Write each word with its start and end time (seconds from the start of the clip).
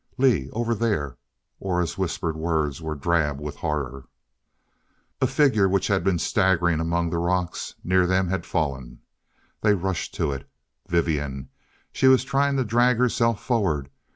"Lee 0.17 0.49
over 0.51 0.73
there" 0.73 1.19
Aura's 1.59 1.95
whispered 1.95 2.35
words 2.35 2.81
were 2.81 2.95
drab 2.95 3.39
with 3.39 3.57
horror. 3.57 4.07
A 5.21 5.27
figure 5.27 5.69
which 5.69 5.89
had 5.89 6.03
been 6.03 6.17
staggering 6.17 6.79
among 6.79 7.11
the 7.11 7.19
rocks 7.19 7.75
near 7.83 8.07
them, 8.07 8.27
had 8.29 8.43
fallen. 8.43 9.01
They 9.61 9.75
rushed 9.75 10.15
to 10.15 10.31
it. 10.31 10.49
Vivian! 10.87 11.49
She 11.91 12.07
was 12.07 12.23
trying 12.23 12.57
to 12.57 12.63
drag 12.65 12.97
herself 12.97 13.43
forward. 13.45 13.91